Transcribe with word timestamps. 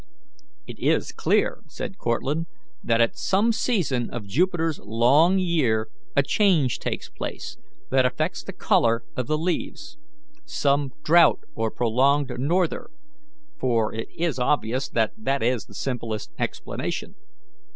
"It 0.65 0.79
is 0.79 1.11
clear," 1.11 1.61
said 1.67 1.99
Cortlandt, 1.99 2.47
"that 2.83 2.99
at 3.01 3.15
some 3.19 3.51
season 3.51 4.09
of 4.09 4.25
Jupiter's 4.25 4.79
long 4.79 5.37
year 5.37 5.89
a 6.15 6.23
change 6.23 6.79
takes 6.79 7.07
place 7.07 7.57
that 7.91 8.03
affects 8.03 8.43
the 8.43 8.51
colour 8.51 9.03
of 9.15 9.27
the 9.27 9.37
leaves 9.37 9.99
some 10.43 10.91
drought 11.03 11.41
or 11.53 11.69
prolonged 11.69 12.31
norther; 12.39 12.89
for 13.59 13.93
it 13.93 14.07
is 14.17 14.39
obvious 14.39 14.89
that 14.89 15.11
that 15.19 15.43
is 15.43 15.65
the 15.65 15.75
simplest 15.75 16.31
explanation. 16.39 17.13